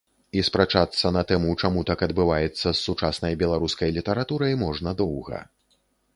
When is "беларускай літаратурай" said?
3.43-4.59